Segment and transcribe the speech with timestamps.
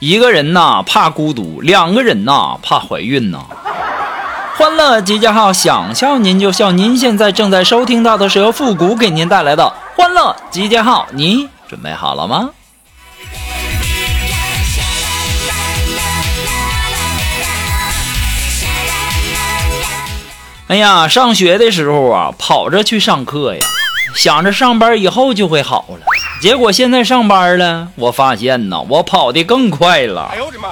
[0.00, 3.40] 一个人呐怕孤独，两个人呐怕怀孕呐。
[4.56, 6.72] 欢乐集结号，想笑您就笑。
[6.72, 12.48] 您现在正在收听到的是由复古给您带来的欢乐集结号，你准备好了吗？
[20.68, 23.60] 哎呀，上学的时候啊，跑着去上课呀，
[24.16, 26.06] 想着上班以后就会好了。
[26.40, 30.30] 结果现在上班了，我发现呐，我跑得更快了。
[30.32, 30.68] 哎呦我的妈！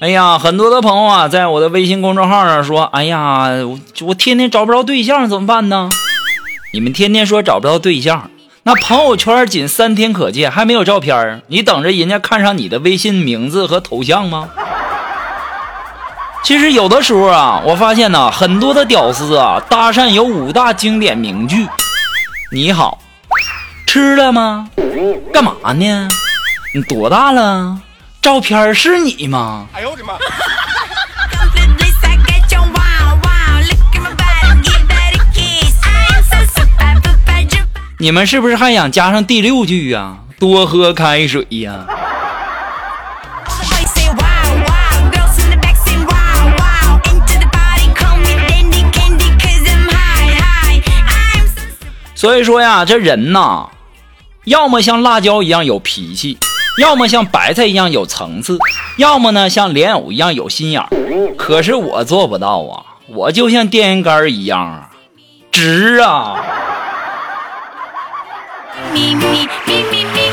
[0.00, 5.88] 哎呀，很多的朋友啊，在我的微信公众号上说：“哎呀，我我天天找不着对象，怎么办呢？”
[6.74, 8.30] 你们天天说找不着对象，
[8.64, 14.50] 那朋友圈仅三天可见，还没有照片你等着人家看上你的微信名字和头像吗？
[16.44, 21.66] 其实有的时候啊，我发现呢，很多的屌丝啊，搭讪有五大经典名句：
[22.52, 22.98] 你好，
[23.86, 24.68] 吃了吗？
[25.32, 26.08] 干嘛呢？
[26.72, 27.80] 你多大了？
[28.22, 29.66] 照片是你吗？
[29.72, 30.14] 哎呦我的妈！
[37.98, 40.18] 你们是不是还想加上第六句呀？
[40.38, 41.86] 多喝开水呀！
[52.16, 53.68] 所以说呀，这人呐，
[54.44, 56.38] 要么像辣椒一样有脾气，
[56.80, 58.58] 要么像白菜一样有层次，
[58.96, 60.88] 要么呢像莲藕一样有心眼儿。
[61.36, 64.90] 可是我做不到啊，我就像电线杆一样啊，
[65.52, 66.42] 直啊。
[68.92, 70.25] 咪咪咪咪咪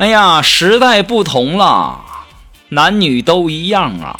[0.00, 2.00] 哎呀，时代不同了，
[2.70, 4.16] 男女都一样啊。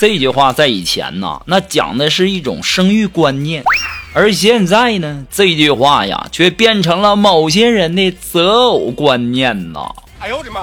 [0.00, 3.62] 这句话在以前呢，那讲的是一种生育观念，
[4.12, 9.88] 而现在呢，这句话呀，却变成了某些人的择偶观念呐。
[10.18, 10.62] 哎呦我的妈！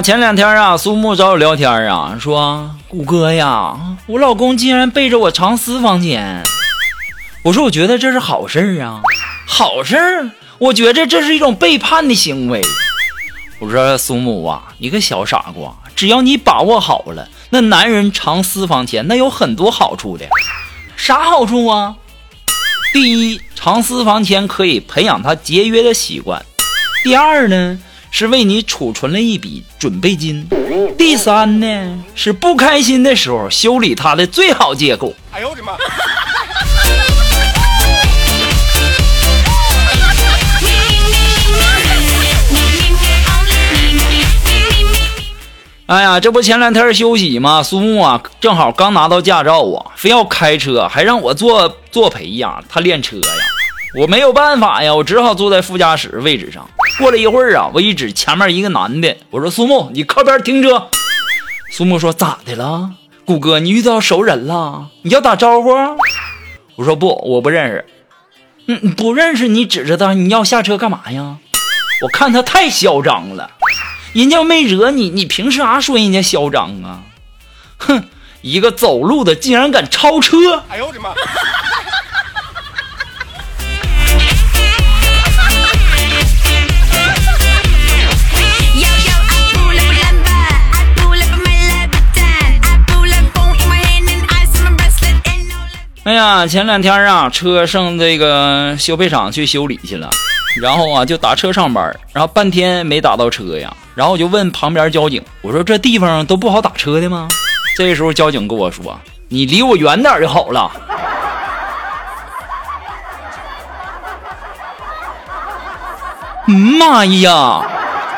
[0.00, 6.42] 前两天啊，苏木找我聊天啊，说谷哥呀，我老公竟然背着我藏私房钱。
[7.42, 9.00] 我说，我觉得这是好事儿啊，
[9.46, 10.30] 好事儿。
[10.58, 12.62] 我觉着这是一种背叛的行为。
[13.58, 20.26] 我说，苏木啊，你个小傻瓜，只要你把握好了，那男人藏私房钱那有很多好处的。
[20.96, 21.96] 啥好处啊？
[22.92, 26.44] 第一，藏私房钱可以培养他节约的习惯。
[27.02, 27.78] 第二呢？
[28.16, 30.46] 是为你储存了一笔准备金。
[30.96, 35.12] 第三呢，是不开心的时候修理他的最好借口。
[35.32, 35.72] 哎呦我的妈！
[45.86, 47.64] 哎呀，这不前两天休息吗？
[47.64, 53.22] 苏木啊，正好刚拿到驾照啊，非要开车，还让我坐坐陪呀，他练车呀。
[53.96, 56.68] 我没有办法呀，我只好坐在副驾驶位置上。
[56.98, 60.88] 过了一会儿啊，我一指前面一个男的，我说：“苏木，你靠边停车。”
[61.70, 62.90] 苏木说：“咋的了？
[63.24, 64.88] 谷哥，你遇到熟人了？
[65.02, 65.70] 你要打招呼？”
[66.74, 67.86] 我说：“不，我不认识。”
[68.66, 71.36] 嗯，不认识你指着他，你要下车干嘛呀？
[72.02, 73.52] 我看他太嚣张了，
[74.12, 77.02] 人家没惹你，你凭啥说人家嚣张啊？
[77.76, 78.02] 哼，
[78.42, 80.64] 一个走路的竟然敢超车！
[80.68, 81.10] 哎呦我的妈！
[96.46, 100.10] 前两天啊，车上这个修配厂去修理去了，
[100.60, 107.28] 然后啊就打车上班，然后半天没打到车呀，然后我就问旁边交警，我说这地方都不好打车的吗？
[107.76, 108.98] 这时候交警跟我说，
[109.28, 110.70] 你离我远点就好了。
[116.46, 117.62] 妈呀，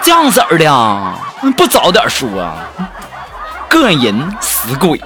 [0.02, 2.28] 这样式儿的，不早点说，
[3.70, 4.36] 膈应人。
[4.40, 5.00] 死鬼！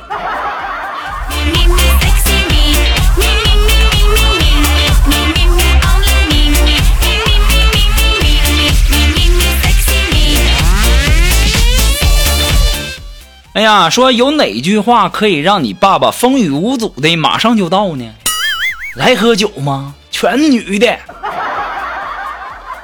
[13.60, 18.10] 哎呀，说有哪句话可以让你爸爸风雨无阻的马上就到呢？
[18.96, 19.94] 来喝酒吗？
[20.10, 20.98] 全女的。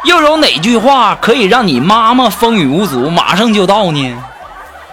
[0.04, 4.22] 又有哪句话可以让你妈妈风雨无阻马上就到呢？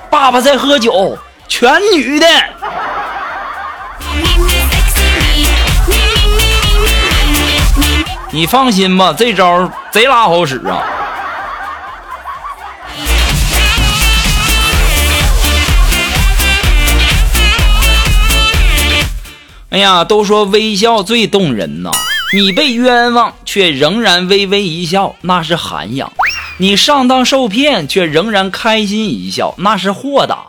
[0.09, 1.17] 爸爸在喝酒，
[1.49, 2.27] 全女的。
[8.31, 10.79] 你放心吧，这招贼拉好使啊！
[19.73, 21.89] 哎呀，都说微笑最动人呐！
[22.31, 26.11] 你被冤枉却仍然微微一笑，那是涵养；
[26.59, 30.45] 你上当受骗却仍然开心一笑，那是豁达；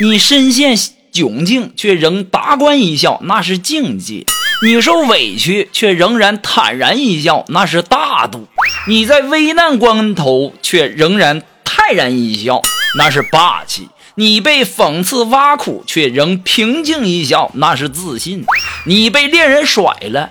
[0.00, 0.76] 你身陷
[1.12, 4.24] 窘境却仍达观一笑，那是境界；
[4.62, 8.46] 你受委屈却仍然坦然一笑，那是大度；
[8.86, 12.62] 你在危难关头却仍然泰然一笑，
[12.96, 13.88] 那是霸气。
[14.18, 18.42] 你被讽刺挖苦，却仍平静一笑，那是自信；
[18.84, 20.30] 你被恋人甩了，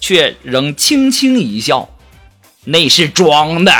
[0.00, 1.88] 却仍轻轻一笑，
[2.64, 3.72] 那是装的。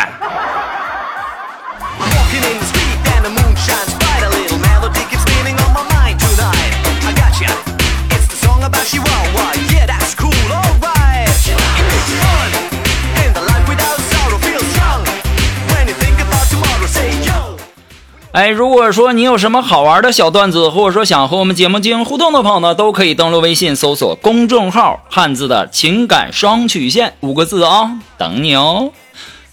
[18.45, 28.93] 哎，如果说你有什么好玩的小段子，或者说想和我们节目进行互动的朋友呢，都可以登录微信搜索公众号“汉字的情感双曲线”五个字啊，等你哦。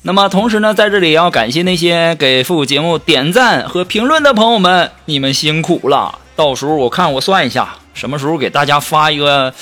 [0.01, 6.19] 那么同时呢，在这里要感谢那些给复古节目点赞和评论的朋友们，你们辛苦了。
[6.35, 9.53] 到时候我看我算一下，什么时候给大家发一个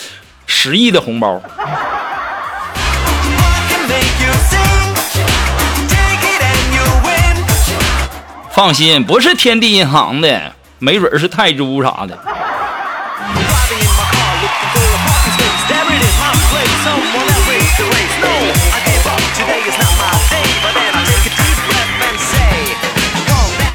[0.47, 1.39] 十亿的红包。
[8.59, 12.19] 放心，不是天地银行的，没准是泰铢啥的。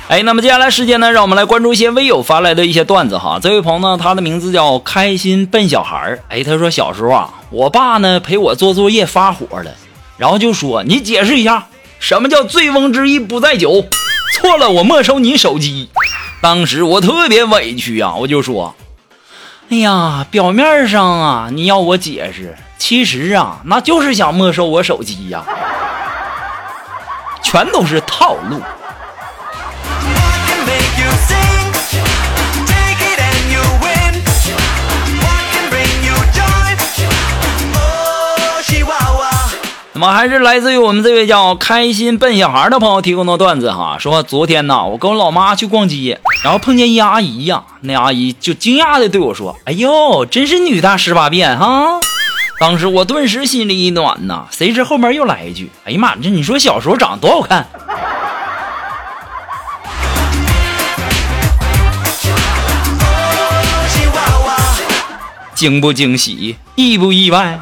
[0.09, 3.39] 哎，那么接下来时间呢，让我们来关注一些微友发来的一些段子哈。
[3.41, 6.21] 这位朋友呢，他的名字叫开心笨小孩儿。
[6.29, 9.71] 哎，他说小时候啊，我爸呢陪我做作业发火了，
[10.19, 13.87] 然后就说：“你解释一下，什么叫醉翁之意不在酒？”
[14.35, 15.89] 错了，我没收你手机。
[16.41, 18.75] 当时我特别委屈呀，我就说
[19.71, 25.45] ：“哎呀，表面上啊，你要我解释，其实啊，那就是想没收我手机呀，
[27.45, 28.61] 全都是套路。”
[39.97, 52.01] 那么还是来自于我们这位叫开心笨小孩的朋友提供的段子哈，说昨天呢，我跟我老妈去逛街，然后碰见一阿姨呀，那阿姨就惊讶的对我说：“哎呦，真是女大十八变哈！”
[52.59, 57.65] 当时我顿时心里一暖呐，谁知后面又来一句：“哎呀妈，这你说小时候长得多好看，
[65.55, 67.61] 惊不惊喜，意不意外？”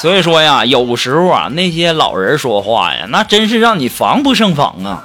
[0.00, 5.04] 所以说呀，有时候啊，那些老人说话呀，那真是让你防不胜防啊。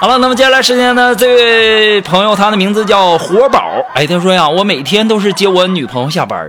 [0.00, 3.62] 好了，那么接下来时间呢，这位朋友他的名字叫活宝，
[3.94, 6.44] 哎，他说呀，我每天都是接我女朋友下班，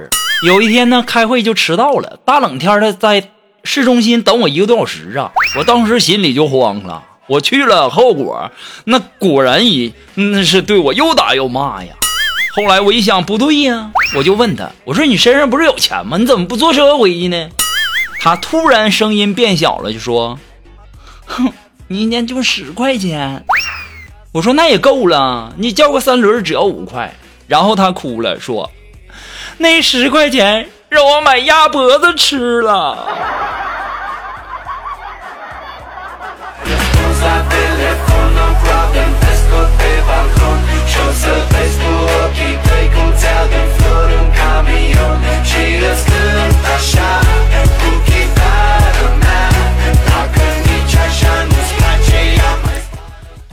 [0.48, 3.26] 有一天呢，开会就迟到了，大冷天的在
[3.64, 8.50] 市中心等我一个多小时啊，我当时心里就慌了，我去了，后果
[8.86, 11.94] 那果然一那是对我又打又骂呀。
[12.54, 16.18] 后来我一想不对呀，我就问他，我说你身上不是有钱吗？
[16.18, 17.50] 你怎么不坐车回去呢？
[18.22, 20.38] 他突然声音变小了，就说
[21.26, 21.52] ：“哼，
[21.88, 23.44] 你一年就十块钱。”
[24.34, 27.14] 我说那也够了，你叫个三轮只要五块。
[27.48, 28.70] 然后他哭了，说
[29.58, 33.08] ：“那十块钱让我买鸭脖子吃了。”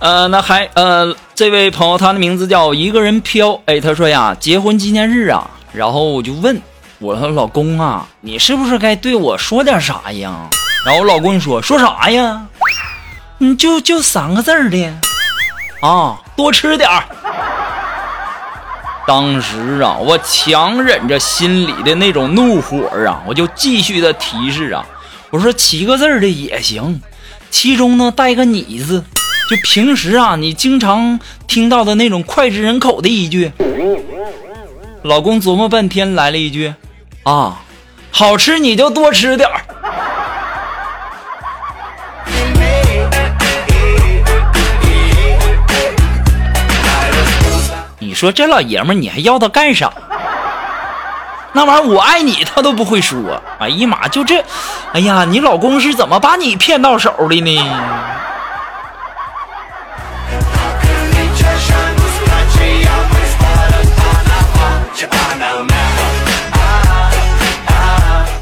[0.01, 6.61] 呃，那还呃，这位朋友他的名字叫一个人飘，哎，他说呀，结婚纪念日啊，然后我就问
[7.01, 10.49] 我说老公啊，你是不是该对我说点啥呀？
[10.87, 12.47] 然后我老公说说啥呀？
[13.39, 14.93] 你就就三个字的
[15.81, 17.05] 啊，多吃点儿。
[19.09, 24.85] 当时啊，我强忍着心里的那种怒火啊，我就继续的提示啊，
[25.31, 27.01] 我说七个字的也行，
[27.51, 29.03] 其中呢带个你字，
[29.49, 33.51] 就平时啊你经常听到的那种脍炙人口的一句。
[35.01, 36.75] 老公琢磨半天，来了一句
[37.25, 37.63] ：“啊，
[38.11, 39.65] 好吃你就多吃点儿。”
[48.19, 49.93] 说这老爷们，你还要他干啥？
[51.53, 53.41] 那玩意儿我爱你，他都不会说。
[53.61, 54.45] 哎呀妈，就这，
[54.93, 57.65] 哎呀，你老公是怎么把你骗到手的呢？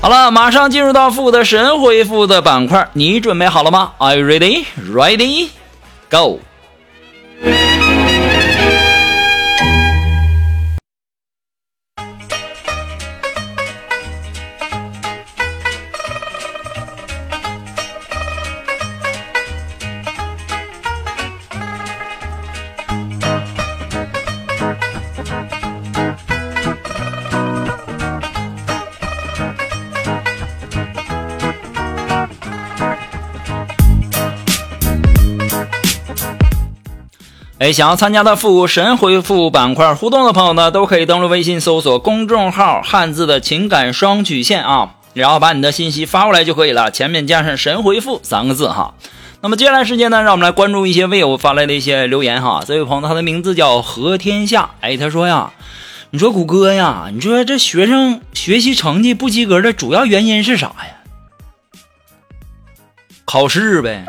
[0.00, 4.64] 好了，马上进入到负的神回复的板块，你准备好了吗？Are you ready?
[4.90, 5.50] Ready?
[6.08, 6.40] Go!
[37.72, 48.94] 想要参加的复古神回复板块互动的朋友呢，都可以登录微信搜索公众号“汉字的情感双曲线”啊，然后把你的信息发过来就可以了，前面加上“神回复”三个字哈。
[49.40, 52.62] 那么接下来时间呢，让我们来关注一些微友发来的一些留言哈。
[52.66, 55.52] 这位朋友他的名字叫何天下，哎，他说呀，
[56.10, 60.96] 你说谷歌呀，你说这学生学习成绩不及格的主要原因是啥呀？
[63.24, 64.04] 考试呗。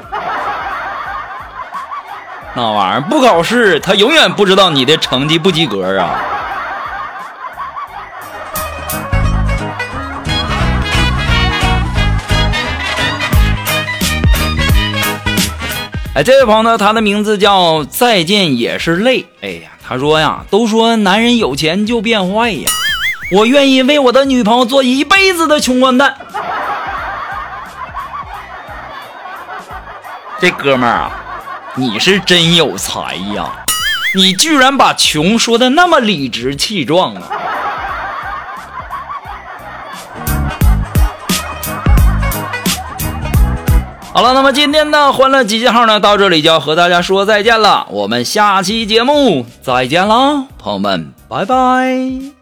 [2.57, 6.19] 那玩意儿不考试，他永远不知道你的成绩不及格啊！
[16.15, 19.27] 哎，这位朋友呢，他的名字叫再见也是泪。
[19.41, 22.71] 哎呀，他说呀，都说男人有钱就变坏呀，
[23.33, 26.17] 我愿意为我的女朋友做一辈子的穷光蛋。
[30.39, 31.11] 这哥们儿啊！
[31.79, 33.63] 你是真有才呀！
[34.15, 37.21] 你居然把穷说的那么理直气壮啊！
[44.11, 47.85] 好了，那么今天的欢乐集结号呢，到这里就要和大家说再见了。
[47.91, 52.36] 我们下期节目再见啦，朋友们，拜拜。